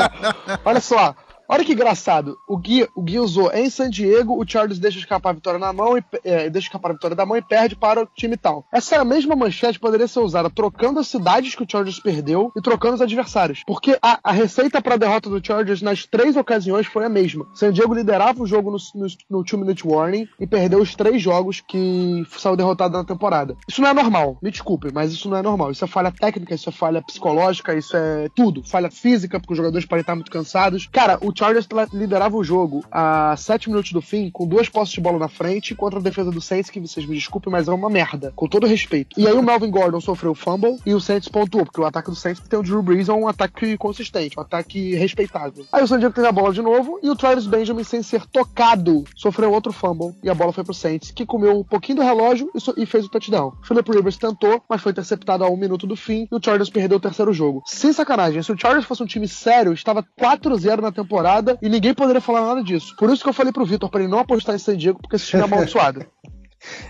[0.64, 1.14] Olha só,
[1.50, 2.36] Olha que engraçado.
[2.46, 5.72] O Gui, o Gui usou em San Diego, o Charles deixa escapar a vitória na
[5.72, 8.66] mão e é, deixa escapar a vitória da mão e perde para o time tal.
[8.70, 12.96] Essa mesma manchete poderia ser usada trocando as cidades que o Chargers perdeu e trocando
[12.96, 13.62] os adversários.
[13.66, 17.46] Porque a, a receita para a derrota do Chargers nas três ocasiões foi a mesma.
[17.54, 21.22] San Diego liderava o jogo no, no, no Two Minute Warning e perdeu os três
[21.22, 23.56] jogos que saiu derrotado na temporada.
[23.66, 24.36] Isso não é normal.
[24.42, 25.70] Me desculpe, mas isso não é normal.
[25.70, 28.62] Isso é falha técnica, isso é falha psicológica, isso é tudo.
[28.62, 30.86] Falha física, porque os jogadores podem estar muito cansados.
[30.92, 35.00] Cara, o Chargers liderava o jogo a 7 minutos do fim, com duas posses de
[35.00, 37.88] bola na frente, contra a defesa do Saints, que vocês me desculpem, mas é uma
[37.88, 39.14] merda, com todo respeito.
[39.16, 42.16] E aí o Melvin Gordon sofreu fumble e o Saints pontuou, porque o ataque do
[42.16, 45.64] Saints tem o Drew Brees é um ataque consistente, um ataque respeitável.
[45.70, 48.26] Aí o San Diego teve a bola de novo e o Travis Benjamin, sem ser
[48.26, 52.04] tocado, sofreu outro fumble e a bola foi pro Saints, que comeu um pouquinho do
[52.04, 53.52] relógio e, so e fez o touchdown.
[53.62, 56.98] Philip Rivers tentou, mas foi interceptado a um minuto do fim e o Chargers perdeu
[56.98, 57.62] o terceiro jogo.
[57.64, 61.27] Sem sacanagem, se o Chargers fosse um time sério, estava 4-0 na temporada
[61.60, 62.94] e ninguém poderia falar nada disso.
[62.96, 65.16] Por isso que eu falei pro Vitor para ele não apostar em San Diego, porque
[65.16, 66.04] esse time é amaldiçoado.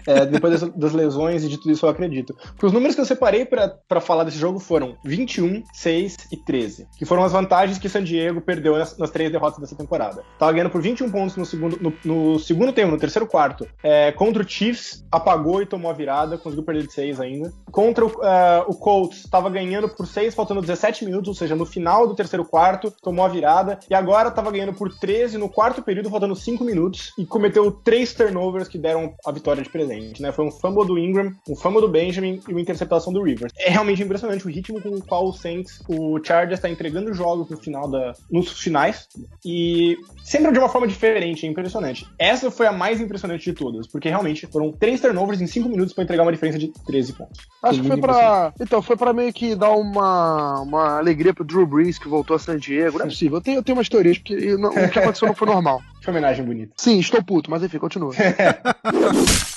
[0.07, 2.35] É, depois das, das, lesões e de tudo isso eu acredito.
[2.35, 6.87] Porque os números que eu separei para falar desse jogo foram 21, 6 e 13,
[6.97, 10.23] que foram as vantagens que San Diego perdeu nas, nas três derrotas dessa temporada.
[10.39, 13.67] Tava ganhando por 21 pontos no segundo, no, no segundo tempo, no terceiro quarto.
[13.83, 17.53] É, contra o Chiefs, apagou e tomou a virada, conseguiu perder de 6 ainda.
[17.71, 21.67] Contra o, uh, o Colts, estava ganhando por 6, faltando 17 minutos, ou seja, no
[21.67, 23.79] final do terceiro quarto, tomou a virada.
[23.89, 28.13] E agora estava ganhando por 13 no quarto período, faltando 5 minutos, e cometeu três
[28.13, 30.33] turnovers que deram a vitória de presente, né?
[30.33, 33.53] Foi um fumble do Ingram, um fumble do Benjamin e uma interceptação do Rivers.
[33.59, 37.49] É realmente impressionante o ritmo com o qual o Saints, o Chargers está entregando jogos
[37.51, 39.09] no final da, nos finais
[39.45, 42.07] e sempre de uma forma diferente, é impressionante.
[42.19, 45.93] Essa foi a mais impressionante de todas, porque realmente foram três turnovers em cinco minutos
[45.93, 47.47] para entregar uma diferença de 13 pontos.
[47.63, 51.67] Acho que foi para então foi para meio que dar uma, uma alegria pro Drew
[51.67, 52.99] Brees que voltou a San Diego.
[52.99, 53.39] Não é possível.
[53.39, 55.81] Eu tenho, eu tenho umas teorias porque não, o que aconteceu não foi normal.
[55.99, 56.73] Que homenagem bonita.
[56.77, 58.13] Sim, estou puto, mas enfim, continua.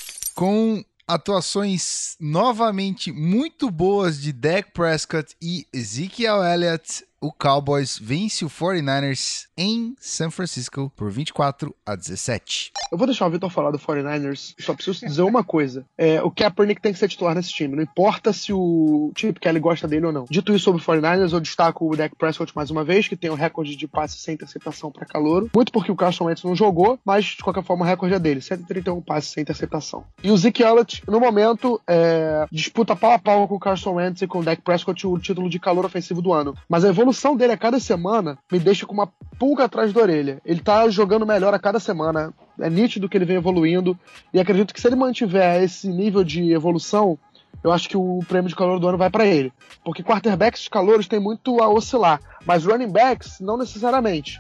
[0.42, 8.50] Com atuações novamente muito boas de Dak Prescott e Ezekiel Elliott o Cowboys vence o
[8.50, 12.72] 49ers em San Francisco por 24 a 17.
[12.92, 15.86] Eu vou deixar o Vitor falar do 49ers, só preciso dizer uma coisa.
[15.96, 19.60] É, o Kaepernick tem que ser titular nesse time, não importa se o Chip Kelly
[19.60, 20.26] gosta dele ou não.
[20.30, 23.30] Dito isso sobre o 49ers, eu destaco o Dak Prescott mais uma vez, que tem
[23.30, 25.50] o recorde de passe sem interceptação para calouro.
[25.54, 28.42] Muito porque o Carson Wentz não jogou, mas de qualquer forma o recorde é dele,
[28.42, 30.04] 131 passes sem interceptação.
[30.24, 34.24] E o Zeke Elliott, no momento, é, disputa pau a pau com o Carson Wentz
[34.24, 36.56] e com o Dak Prescott o título de calor ofensivo do ano.
[36.68, 40.02] Mas a evolução evolução dele a cada semana me deixa com uma pulga atrás da
[40.02, 40.42] orelha.
[40.46, 42.34] Ele tá jogando melhor a cada semana.
[42.60, 44.00] É nítido que ele vem evoluindo.
[44.34, 47.20] E acredito que se ele mantiver esse nível de evolução,
[47.64, 49.52] eu acho que o prêmio de calor do ano vai para ele.
[49.84, 52.20] Porque quarterbacks de calores tem muito a oscilar.
[52.46, 54.40] Mas running backs, não necessariamente.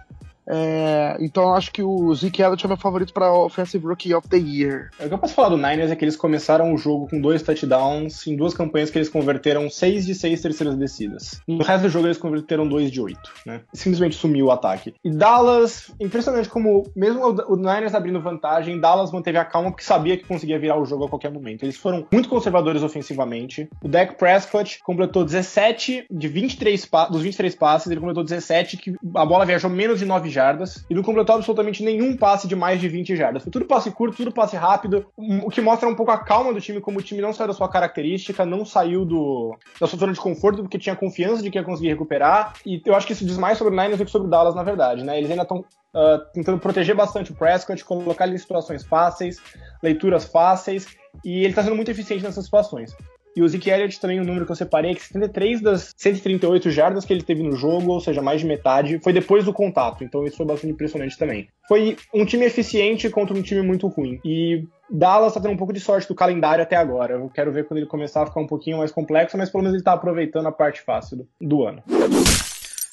[0.51, 4.27] É, então eu acho que o Zeke Elliott é meu favorito para Offensive Rookie of
[4.27, 4.89] the Year.
[4.99, 7.41] O que eu posso falar do Niners é que eles começaram o jogo com dois
[7.41, 11.41] touchdowns em duas campanhas que eles converteram seis de seis terceiras descidas.
[11.47, 13.61] No resto do jogo eles converteram dois de oito, né?
[13.73, 14.93] Simplesmente sumiu o ataque.
[15.03, 20.17] E Dallas, impressionante como, mesmo o Niners abrindo vantagem, Dallas manteve a calma porque sabia
[20.17, 21.63] que conseguia virar o jogo a qualquer momento.
[21.63, 23.69] Eles foram muito conservadores ofensivamente.
[23.81, 29.25] O Dak Prescott completou 17 de 23 dos 23 passes, ele completou 17 que a
[29.25, 32.87] bola viajou menos de 9 jardas e não completou absolutamente nenhum passe de mais de
[32.87, 33.43] 20 jardas.
[33.43, 36.59] Foi tudo passe curto, tudo passe rápido, o que mostra um pouco a calma do
[36.59, 40.13] time, como o time não saiu da sua característica, não saiu do, da sua zona
[40.13, 42.53] de conforto, porque tinha confiança de que ia conseguir recuperar.
[42.65, 44.55] E eu acho que isso diz mais sobre o Niners do que sobre o Dallas,
[44.55, 45.17] na verdade, né?
[45.17, 49.39] Eles ainda estão uh, tentando proteger bastante o Prescott, colocar ele em situações fáceis,
[49.81, 50.87] leituras fáceis,
[51.23, 52.95] e ele está sendo muito eficiente nessas situações.
[53.35, 55.93] E o Zeke Elliott também, o um número que eu separei, é que 73 das
[55.95, 59.53] 138 jardas que ele teve no jogo, ou seja, mais de metade, foi depois do
[59.53, 60.03] contato.
[60.03, 61.47] Então isso foi bastante impressionante também.
[61.67, 64.19] Foi um time eficiente contra um time muito ruim.
[64.25, 67.13] E Dallas tá tendo um pouco de sorte do calendário até agora.
[67.13, 69.75] Eu quero ver quando ele começar a ficar um pouquinho mais complexo, mas pelo menos
[69.75, 71.81] ele tá aproveitando a parte fácil do, do ano.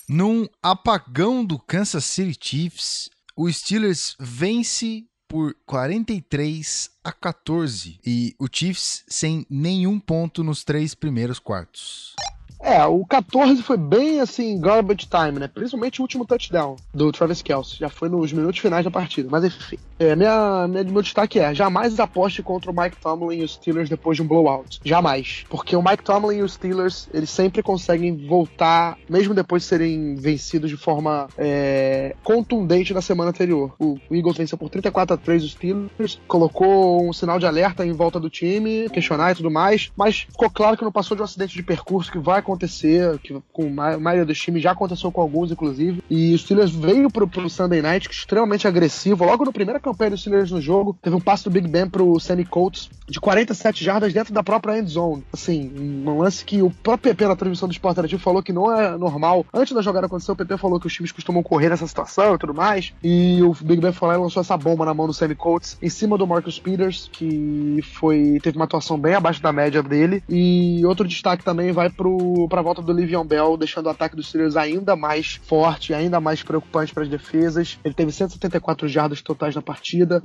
[0.09, 8.47] Num apagão do Kansas City Chiefs, o Steelers vence por 43 a 14 e o
[8.51, 12.17] Chiefs sem nenhum ponto nos três primeiros quartos.
[12.61, 15.47] É, o 14 foi bem assim, garbage time, né?
[15.47, 17.77] Principalmente o último touchdown do Travis Kelce.
[17.79, 19.29] Já foi nos minutos finais da partida.
[19.31, 23.43] Mas enfim, é, minha, minha, meu destaque é: jamais aposte contra o Mike Tomlin e
[23.43, 24.81] os Steelers depois de um blowout.
[24.85, 25.45] Jamais.
[25.49, 30.15] Porque o Mike Tomlin e os Steelers, eles sempre conseguem voltar, mesmo depois de serem
[30.15, 33.75] vencidos de forma é, contundente na semana anterior.
[33.79, 37.85] O, o Eagles venceu por 34 a 3 os Steelers, colocou um sinal de alerta
[37.85, 41.23] em volta do time, questionar e tudo mais, mas ficou claro que não passou de
[41.23, 45.11] um acidente de percurso que vai acontecer, que com a maioria dos times já aconteceu
[45.11, 46.03] com alguns, inclusive.
[46.09, 49.25] E o Steelers veio pro, pro Sunday Night extremamente agressivo.
[49.25, 52.19] Logo na primeira campanha dos Steelers no jogo, teve um passe do Big Ben pro
[52.21, 55.25] Sammy Coates de 47 jardas dentro da própria end zone.
[55.33, 55.73] Assim,
[56.07, 58.97] um lance que o próprio PP na transmissão do Esporte Interativo falou que não é
[58.97, 59.47] normal.
[59.53, 62.39] Antes da jogada acontecer, o PP falou que os times costumam correr nessa situação e
[62.39, 62.93] tudo mais.
[63.03, 65.79] E o Big Ben foi lá e lançou essa bomba na mão do Sammy Coates
[65.81, 70.23] em cima do Marcus Peters, que foi teve uma atuação bem abaixo da média dele.
[70.29, 74.17] E outro destaque também vai pro para a volta do Livion Bell, deixando o ataque
[74.17, 77.79] dos Steelers ainda mais forte, ainda mais preocupante para as defesas.
[77.85, 79.78] Ele teve 174 jardas totais na partida,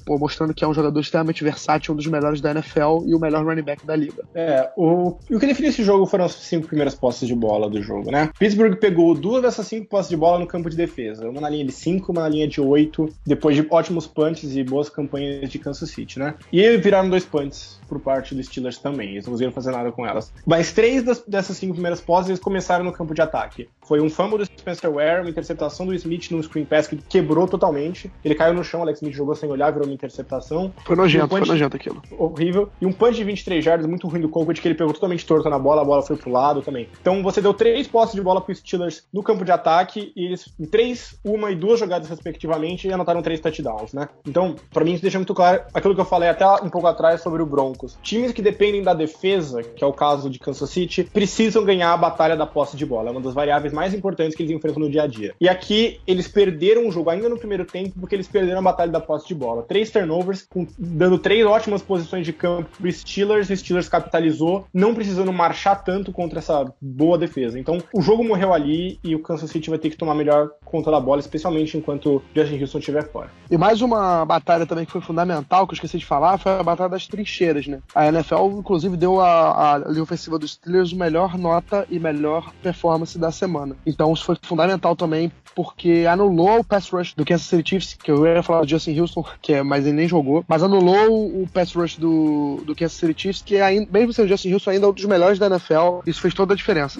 [0.05, 3.19] pô, mostrando que é um jogador extremamente versátil, um dos melhores da NFL e o
[3.19, 4.23] melhor running back da liga.
[4.33, 7.81] É, o, o que definiu esse jogo foram as cinco primeiras posses de bola do
[7.81, 8.29] jogo, né?
[8.37, 11.65] Pittsburgh pegou duas dessas cinco posses de bola no campo de defesa, uma na linha
[11.65, 15.59] de cinco, uma na linha de oito, depois de ótimos punts e boas campanhas de
[15.59, 16.35] Kansas City, né?
[16.51, 20.05] E viraram dois punts por parte dos Steelers também, eles não conseguiram fazer nada com
[20.05, 20.31] elas.
[20.45, 23.69] Mas três das, dessas cinco primeiras posses eles começaram no campo de ataque.
[23.85, 27.47] Foi um fumble do Spencer Ware, uma interceptação do Smith num screen pass que quebrou
[27.47, 28.11] totalmente.
[28.23, 30.73] Ele caiu no chão, Alex Smith jogou sem olhar, virou uma interceptação.
[30.85, 32.01] Foi nojento, um foi nojento aquilo.
[32.17, 32.69] Horrível.
[32.79, 35.49] E um punch de 23 jardas muito ruim do Colquitt, que ele pegou totalmente torto
[35.49, 36.87] na bola, a bola foi pro lado também.
[37.01, 40.47] Então você deu três posses de bola pro Steelers no campo de ataque, e eles,
[40.57, 44.07] em três, uma e duas jogadas respectivamente, e anotaram três touchdowns, né?
[44.25, 47.21] Então, para mim, isso deixa muito claro aquilo que eu falei até um pouco atrás
[47.21, 47.97] sobre o Broncos.
[48.01, 51.97] Times que dependem da defesa, que é o caso de Kansas City, precisam ganhar a
[51.97, 53.09] batalha da posse de bola.
[53.09, 55.35] É uma das variáveis mais importantes que eles enfrentam no dia a dia.
[55.39, 58.91] E aqui eles perderam o jogo ainda no primeiro tempo porque eles perderam a batalha
[58.91, 59.63] da posse de bola.
[59.63, 63.49] Três turnovers, com, dando três ótimas posições de campo pro Steelers.
[63.49, 67.59] O Steelers capitalizou, não precisando marchar tanto contra essa boa defesa.
[67.59, 70.91] Então o jogo morreu ali e o Kansas City vai ter que tomar melhor conta
[70.91, 73.29] da bola, especialmente enquanto Justin Houston estiver fora.
[73.49, 76.63] E mais uma batalha também que foi fundamental, que eu esqueci de falar, foi a
[76.63, 77.79] batalha das trincheiras, né?
[77.93, 83.17] A NFL, inclusive, deu a, a linha ofensiva dos Steelers melhor nota e melhor performance
[83.17, 83.75] da semana.
[83.85, 88.11] Então isso foi fundamental também porque anulou o pass rush do Kansas City Chiefs, que
[88.11, 91.47] eu ia falar do Justin Houston, que é, mas ele nem jogou, mas anulou o
[91.53, 94.85] pass rush do, do Kansas City Chiefs, que ainda, mesmo sendo o Justin Houston ainda
[94.85, 96.99] é um dos melhores da NFL, isso fez toda a diferença.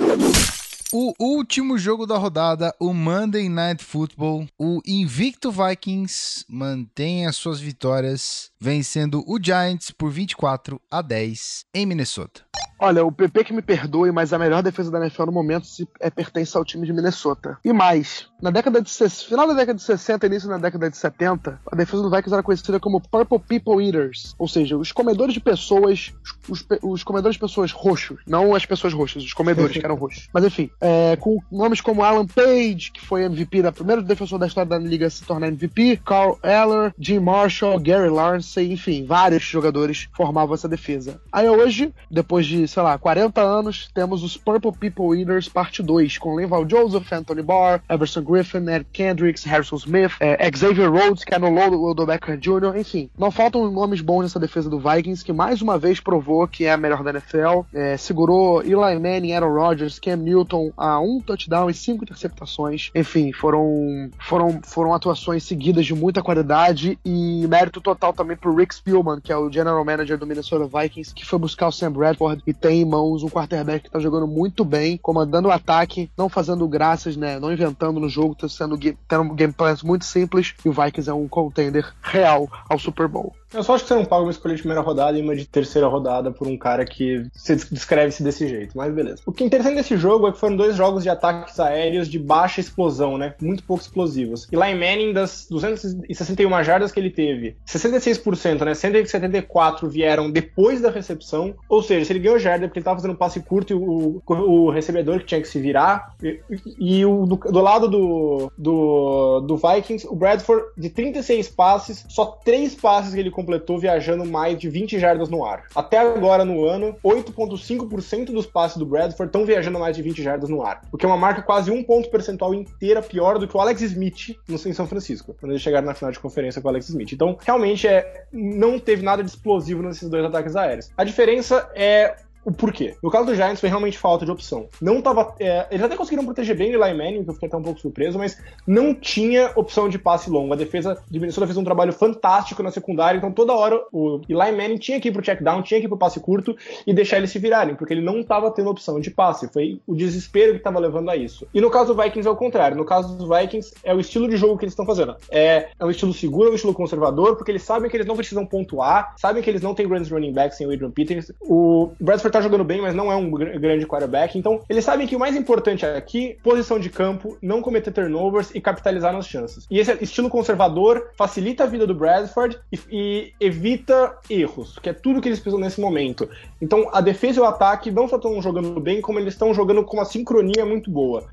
[0.95, 7.59] O último jogo da rodada, o Monday Night Football, o invicto Vikings mantém as suas
[7.59, 12.43] vitórias, vencendo o Giants por 24 a 10 em Minnesota.
[12.85, 15.87] Olha, o PP que me perdoe, mas a melhor defesa da NFL no momento se
[16.01, 17.57] é, pertence ao time de Minnesota.
[17.63, 18.91] E mais, na década de
[19.25, 22.33] final da década de 60 e início da década de 70, a defesa do Vikings
[22.33, 26.13] era conhecida como Purple People Eaters, ou seja, os comedores de pessoas,
[26.49, 30.27] os, os comedores de pessoas roxos, não as pessoas roxas, os comedores que eram roxos.
[30.33, 34.47] Mas enfim, é, com nomes como Alan Page, que foi MVP da primeira defensor da
[34.47, 39.43] história da liga a se tornar MVP, Carl Eller, Jim Marshall, Gary Lawrence, enfim, vários
[39.43, 41.21] jogadores formavam essa defesa.
[41.31, 46.17] Aí hoje, depois de sei lá, 40 anos, temos os Purple People Eaters parte 2,
[46.17, 51.35] com Leval Joseph, Anthony Barr, Everson Griffin, Ed Kendricks, Harrison Smith, é, Xavier Rhodes, que
[51.35, 52.07] anulou o Odell
[52.39, 53.09] Jr., enfim.
[53.17, 56.73] Não faltam nomes bons nessa defesa do Vikings, que mais uma vez provou que é
[56.73, 57.61] a melhor da NFL.
[57.73, 62.89] É, segurou Eli Manning, Aaron Rodgers, Cam Newton a um touchdown e cinco interceptações.
[62.95, 68.73] Enfim, foram, foram, foram atuações seguidas de muita qualidade e mérito total também pro Rick
[68.75, 72.41] Spielman, que é o General Manager do Minnesota Vikings, que foi buscar o Sam Bradford
[72.47, 76.29] e tem em mãos um quarterback que tá jogando muito bem, comandando o ataque, não
[76.29, 77.39] fazendo graças, né?
[77.39, 81.27] Não inventando no jogo, tá sendo tendo gameplays muito simples e o Vikings é um
[81.27, 83.33] contender real ao Super Bowl.
[83.53, 85.45] Eu só acho que você não paga uma escolha de primeira rodada e uma de
[85.45, 89.21] terceira rodada por um cara que se descreve-se desse jeito, mas beleza.
[89.25, 92.17] O que é interessante desse jogo é que foram dois jogos de ataques aéreos de
[92.17, 93.35] baixa explosão, né?
[93.41, 94.47] Muito pouco explosivos.
[94.51, 98.73] E Eli Manning, das 261 jardas que ele teve, 66%, né?
[98.73, 102.97] 174 vieram depois da recepção, ou seja, se ele ganhou jarda é porque ele tava
[102.97, 106.15] fazendo um passe curto e o, o recebedor que tinha que se virar.
[106.21, 106.39] E,
[106.79, 112.25] e o, do, do, lado do, do, do Vikings, o Bradford, de 36 passes, só
[112.25, 115.65] 3 passes que ele completou viajando mais de 20 jardas no ar.
[115.75, 120.49] Até agora no ano, 8,5% dos passes do Bradford estão viajando mais de 20 jardas
[120.49, 123.55] no ar, o que é uma marca quase um ponto percentual inteira pior do que
[123.55, 126.67] o Alex Smith no em São Francisco, quando eles chegaram na final de conferência com
[126.67, 127.11] o Alex Smith.
[127.11, 130.89] Então, realmente é não teve nada de explosivo nesses dois ataques aéreos.
[130.95, 132.95] A diferença é o porquê.
[133.01, 134.67] No caso do Giants foi realmente falta de opção.
[134.81, 135.35] Não tava.
[135.39, 137.79] É, eles até conseguiram proteger bem o Eli Manning, que eu fiquei até um pouco
[137.79, 140.53] surpreso, mas não tinha opção de passe longo.
[140.53, 144.51] A defesa de Minnesota fez um trabalho fantástico na secundária, então toda hora o Eli
[144.51, 147.17] Manning tinha que ir pro check down, tinha que ir pro passe curto e deixar
[147.17, 149.47] eles se virarem, porque ele não estava tendo opção de passe.
[149.51, 151.47] Foi o desespero que estava levando a isso.
[151.53, 152.75] E no caso do Vikings é o contrário.
[152.75, 155.15] No caso dos Vikings, é o estilo de jogo que eles estão fazendo.
[155.29, 158.15] É, é um estilo seguro, é um estilo conservador, porque eles sabem que eles não
[158.15, 161.31] precisam pontuar, sabem que eles não têm grandes running backs sem o Adrian Peters.
[161.41, 164.37] O Bradford tá jogando bem, mas não é um grande quarterback.
[164.37, 168.59] Então, eles sabem que o mais importante aqui, posição de campo, não cometer turnovers e
[168.59, 169.65] capitalizar nas chances.
[169.69, 174.93] E esse estilo conservador facilita a vida do Bradford e, e evita erros, que é
[174.93, 176.29] tudo que eles precisam nesse momento.
[176.61, 179.83] Então, a defesa e o ataque não só estão jogando bem, como eles estão jogando
[179.83, 181.25] com uma sincronia muito boa.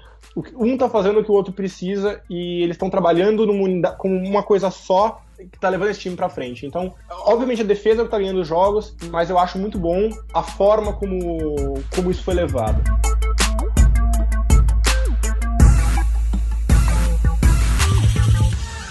[0.54, 4.42] Um tá fazendo o que o outro precisa e eles estão trabalhando numa, como uma
[4.42, 6.66] coisa só que tá levando esse time para frente.
[6.66, 10.42] Então, obviamente a defesa que tá ganhando os jogos, mas eu acho muito bom a
[10.42, 12.82] forma como, como isso foi levado.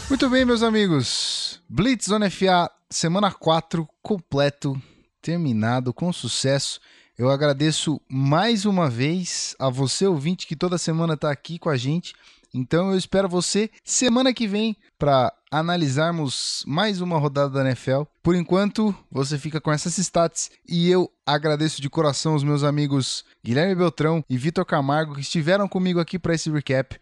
[0.09, 1.61] Muito bem, meus amigos.
[1.69, 4.75] Blitz Zona FA, semana 4, completo,
[5.21, 6.79] terminado com sucesso.
[7.17, 11.77] Eu agradeço mais uma vez a você, ouvinte, que toda semana está aqui com a
[11.77, 12.13] gente.
[12.53, 18.03] Então eu espero você semana que vem para analisarmos mais uma rodada da NFL.
[18.23, 23.23] Por enquanto, você fica com essas stats e eu agradeço de coração os meus amigos
[23.43, 26.99] Guilherme Beltrão e Vitor Camargo que estiveram comigo aqui para esse recap.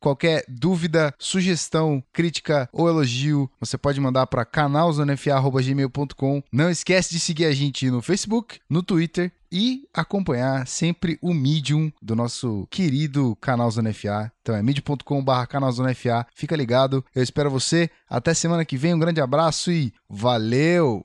[0.00, 6.42] Qualquer dúvida, sugestão, crítica ou elogio, você pode mandar para canalzonefa.gmail.com.
[6.52, 11.90] Não esquece de seguir a gente no Facebook, no Twitter e acompanhar sempre o Medium
[12.02, 14.30] do nosso querido canal Zona FA.
[14.42, 16.26] Então é medium.com.br.
[16.34, 17.90] Fica ligado, eu espero você.
[18.08, 21.04] Até semana que vem, um grande abraço e valeu!